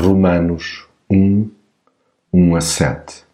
Romanos 0.00 0.86
1, 1.10 1.50
1 2.32 2.54
a 2.54 2.60
7 2.60 3.24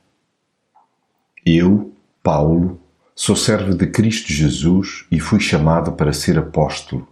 Eu, 1.45 1.93
Paulo, 2.23 2.81
sou 3.15 3.37
servo 3.37 3.75
de 3.75 3.87
Cristo 3.87 4.33
Jesus 4.33 5.05
e 5.11 5.21
fui 5.21 5.41
chamado 5.41 5.93
para 5.93 6.15
ser 6.15 6.39
apóstolo, 6.39 7.07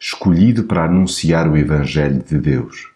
escolhido 0.00 0.64
para 0.64 0.86
anunciar 0.86 1.46
o 1.46 1.58
Evangelho 1.58 2.22
de 2.22 2.38
Deus. 2.38 2.90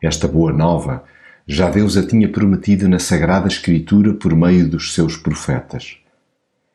Esta 0.00 0.28
boa 0.28 0.52
nova 0.52 1.02
já 1.48 1.68
Deus 1.68 1.96
a 1.96 2.06
tinha 2.06 2.28
prometido 2.28 2.88
na 2.88 3.00
Sagrada 3.00 3.48
Escritura 3.48 4.14
por 4.14 4.36
meio 4.36 4.70
dos 4.70 4.94
seus 4.94 5.16
profetas. 5.16 5.96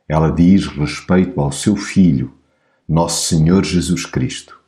Ela 0.05 0.29
diz 0.29 0.67
respeito 0.67 1.39
ao 1.39 1.53
seu 1.53 1.77
Filho, 1.77 2.33
nosso 2.89 3.25
Senhor 3.25 3.63
Jesus 3.63 4.05
Cristo. 4.05 4.59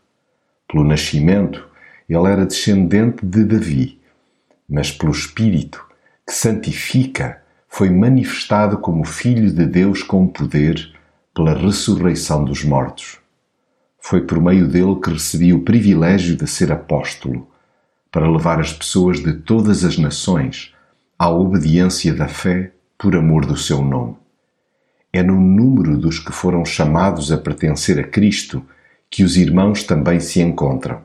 Pelo 0.65 0.85
nascimento, 0.85 1.74
ele 2.07 2.27
era 2.27 2.45
descendente 2.45 3.25
de 3.25 3.43
Davi, 3.43 3.99
mas 4.67 4.91
pelo 4.91 5.11
Espírito 5.11 5.85
que 6.27 6.33
santifica, 6.33 7.41
foi 7.67 7.89
manifestado 7.89 8.77
como 8.77 9.05
Filho 9.05 9.51
de 9.51 9.65
Deus 9.65 10.01
com 10.01 10.27
poder 10.27 10.91
pela 11.35 11.53
ressurreição 11.53 12.43
dos 12.43 12.63
mortos. 12.63 13.19
Foi 13.99 14.21
por 14.21 14.41
meio 14.41 14.67
dele 14.67 14.95
que 15.03 15.11
recebi 15.11 15.53
o 15.53 15.61
privilégio 15.61 16.35
de 16.35 16.47
ser 16.47 16.71
apóstolo, 16.71 17.47
para 18.11 18.31
levar 18.31 18.61
as 18.61 18.71
pessoas 18.71 19.19
de 19.19 19.33
todas 19.33 19.83
as 19.83 19.97
nações 19.97 20.73
à 21.19 21.29
obediência 21.29 22.13
da 22.13 22.29
fé 22.29 22.71
por 22.97 23.13
amor 23.13 23.45
do 23.45 23.57
seu 23.57 23.81
nome. 23.81 24.15
É 25.11 25.21
no 25.21 25.35
número 25.35 25.97
dos 25.97 26.17
que 26.17 26.31
foram 26.31 26.63
chamados 26.63 27.29
a 27.29 27.37
pertencer 27.37 27.99
a 27.99 28.03
Cristo 28.03 28.65
que 29.09 29.21
os 29.21 29.35
irmãos 29.35 29.83
também 29.83 30.21
se 30.21 30.41
encontram. 30.41 31.01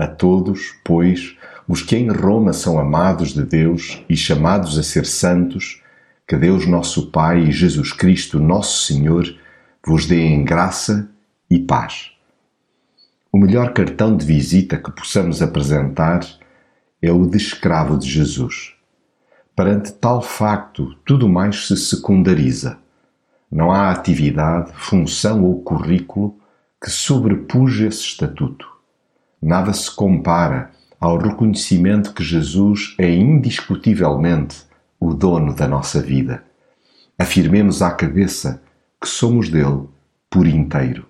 A 0.00 0.06
todos, 0.06 0.74
pois, 0.82 1.36
os 1.68 1.82
que 1.82 1.94
em 1.94 2.08
Roma 2.08 2.54
são 2.54 2.80
amados 2.80 3.34
de 3.34 3.42
Deus 3.42 4.02
e 4.08 4.16
chamados 4.16 4.78
a 4.78 4.82
ser 4.82 5.04
santos, 5.04 5.82
que 6.26 6.38
Deus 6.38 6.66
nosso 6.66 7.10
Pai 7.10 7.40
e 7.40 7.52
Jesus 7.52 7.92
Cristo 7.92 8.40
nosso 8.40 8.86
Senhor 8.86 9.26
vos 9.86 10.06
dê 10.06 10.22
em 10.22 10.42
graça 10.42 11.06
e 11.50 11.58
paz. 11.58 12.12
O 13.30 13.36
melhor 13.36 13.74
cartão 13.74 14.16
de 14.16 14.24
visita 14.24 14.78
que 14.78 14.90
possamos 14.90 15.42
apresentar 15.42 16.20
é 17.02 17.12
o 17.12 17.26
de 17.26 17.36
escravo 17.36 17.98
de 17.98 18.08
Jesus. 18.08 18.72
Perante 19.54 19.92
tal 19.92 20.22
facto, 20.22 20.96
tudo 21.04 21.28
mais 21.28 21.66
se 21.66 21.76
secundariza. 21.76 22.78
Não 23.52 23.70
há 23.70 23.90
atividade, 23.90 24.72
função 24.76 25.44
ou 25.44 25.60
currículo 25.60 26.38
que 26.82 26.88
sobrepuja 26.88 27.88
esse 27.88 28.00
estatuto 28.00 28.79
nada 29.40 29.72
se 29.72 29.90
compara 29.94 30.70
ao 31.00 31.16
reconhecimento 31.16 32.12
que 32.12 32.22
Jesus 32.22 32.94
é 32.98 33.10
indiscutivelmente 33.10 34.64
o 34.98 35.14
dono 35.14 35.54
da 35.54 35.66
nossa 35.66 36.00
vida. 36.00 36.44
Afirmemos 37.18 37.80
à 37.80 37.90
cabeça 37.90 38.62
que 39.00 39.08
somos 39.08 39.48
dele 39.48 39.88
por 40.28 40.46
inteiro. 40.46 41.06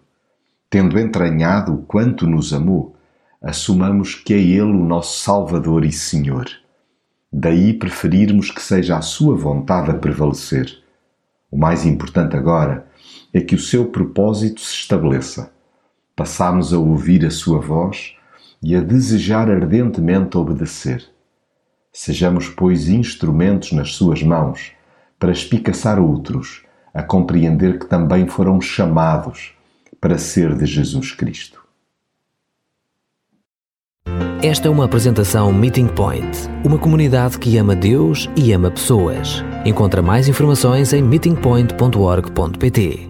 Tendo 0.68 0.98
entranhado 0.98 1.74
o 1.74 1.82
quanto 1.82 2.26
nos 2.26 2.52
amou, 2.52 2.94
assumamos 3.42 4.14
que 4.14 4.32
é 4.32 4.38
ele 4.38 4.62
o 4.62 4.84
nosso 4.84 5.18
Salvador 5.18 5.84
e 5.84 5.90
Senhor. 5.90 6.46
Daí 7.32 7.72
preferirmos 7.72 8.50
que 8.50 8.62
seja 8.62 8.96
a 8.96 9.02
sua 9.02 9.34
vontade 9.34 9.90
a 9.90 9.94
prevalecer. 9.94 10.78
O 11.50 11.56
mais 11.56 11.84
importante 11.84 12.36
agora 12.36 12.86
é 13.34 13.40
que 13.40 13.56
o 13.56 13.58
seu 13.58 13.86
propósito 13.86 14.60
se 14.60 14.74
estabeleça. 14.74 15.52
Passamos 16.14 16.72
a 16.72 16.78
ouvir 16.78 17.26
a 17.26 17.30
sua 17.30 17.60
voz 17.60 18.14
e 18.62 18.76
a 18.76 18.80
desejar 18.80 19.50
ardentemente 19.50 20.36
obedecer. 20.36 21.04
Sejamos, 21.92 22.48
pois, 22.48 22.88
instrumentos 22.88 23.72
nas 23.72 23.94
suas 23.94 24.22
mãos 24.22 24.72
para 25.18 25.32
espicaçar 25.32 25.98
outros 25.98 26.62
a 26.92 27.02
compreender 27.02 27.78
que 27.78 27.86
também 27.86 28.26
foram 28.26 28.60
chamados 28.60 29.54
para 30.00 30.18
ser 30.18 30.56
de 30.56 30.66
Jesus 30.66 31.12
Cristo. 31.12 31.60
Esta 34.42 34.68
é 34.68 34.70
uma 34.70 34.86
apresentação 34.86 35.52
Meeting 35.52 35.88
Point, 35.88 36.48
uma 36.64 36.78
comunidade 36.78 37.38
que 37.38 37.58
ama 37.58 37.76
Deus 37.76 38.26
e 38.34 38.52
ama 38.52 38.70
pessoas. 38.70 39.44
Encontra 39.66 40.00
mais 40.00 40.28
informações 40.28 40.94
em 40.94 41.02
meetingpoint.org.pt. 41.02 43.09